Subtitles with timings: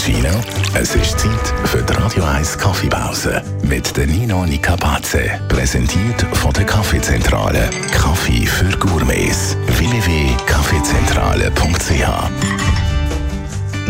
[0.00, 0.30] Cappuccino?
[0.74, 5.38] Es ist Zeit für die Radio 1 Kaffeepause mit der Nino Nicapace.
[5.48, 7.68] Präsentiert von der Kaffeezentrale.
[7.92, 9.58] Kaffee für Gourmets.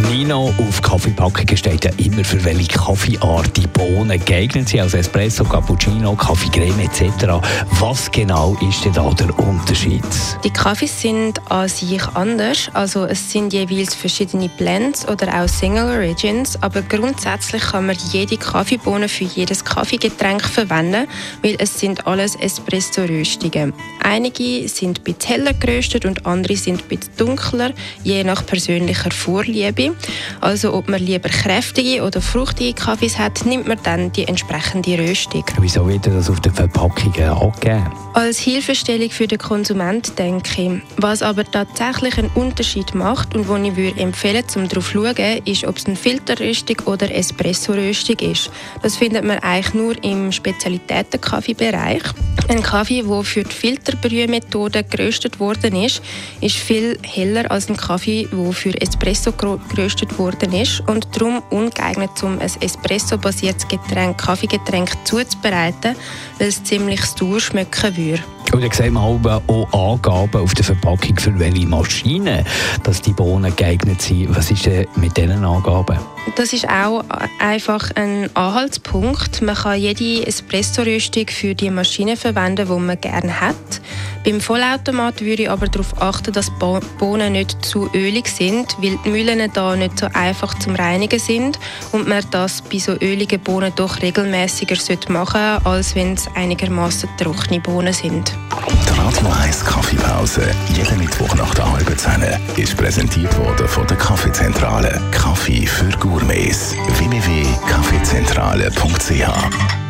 [0.08, 5.44] Nino auf Kaffeepackungen steht ja immer für welche Kaffeeart die Bohnen geeignet sind, also Espresso,
[5.44, 7.26] Cappuccino, Kaffeecreme etc.
[7.78, 10.02] Was genau ist denn da der Unterschied?
[10.44, 15.88] Die Kaffees sind an sich anders, also es sind jeweils verschiedene Blends oder auch Single
[15.88, 21.06] Origins, aber grundsätzlich kann man jede Kaffeebohne für jedes Kaffeegetränk verwenden,
[21.42, 23.74] weil es sind alles Espresso-Röstungen.
[24.02, 29.10] Einige sind ein bisschen heller geröstet und andere sind ein bisschen dunkler, je nach persönlicher
[29.10, 29.89] Vorliebe.
[30.40, 35.44] Also ob man lieber kräftige oder fruchtige Kaffees hat, nimmt man dann die entsprechende Röstung.
[35.60, 37.86] Wieso wird das auf den Verpackungen angegeben?
[38.14, 40.82] Als Hilfestellung für den Konsument denke ich.
[40.96, 45.40] Was aber tatsächlich einen Unterschied macht und wo ich würde empfehlen, um darauf zu schauen,
[45.44, 48.50] ist, ob es eine Filterröstung oder Espresso-Röstung ist.
[48.82, 52.02] Das findet man eigentlich nur im Spezialitäten-Kaffeebereich.
[52.50, 56.02] Ein Kaffee, der für die Filterbrühmethode geröstet worden ist,
[56.40, 62.10] ist viel heller als ein Kaffee, der für Espresso geröstet worden ist und darum ungeeignet,
[62.24, 65.94] um ein Espresso-basiertes Getränk, Kaffeegetränk zuzubereiten,
[66.40, 68.24] weil es ziemlich sauer schmecken würde.
[68.52, 72.44] Und dann sehen wir auch Angaben auf der Verpackung, für welche Maschinen
[72.82, 74.34] dass die Bohnen geeignet sind.
[74.34, 75.98] Was ist denn mit diesen Angaben?
[76.34, 77.04] Das ist auch
[77.38, 79.40] einfach ein Anhaltspunkt.
[79.42, 83.54] Man kann jede Espresso-Röstung für die Maschine verwenden, die man gerne hat.
[84.22, 88.98] Beim Vollautomat würde ich aber darauf achten, dass die Bohnen nicht zu ölig sind, weil
[89.04, 91.58] die Mühlen da nicht so einfach zum Reinigen sind
[91.92, 94.76] und man das bei so öligen Bohnen doch regelmäßiger
[95.08, 98.34] machen sollte, als wenn es einigermaßen trockene Bohnen sind.
[98.68, 102.22] Die Radio 1 Kaffeepause, jeden Mittwoch nach der halben Zehn,
[102.56, 105.00] ist präsentiert worden von der Kaffeezentrale.
[105.12, 106.74] Kaffee für Gourmets.
[106.98, 109.89] www.kaffeezentrale.ch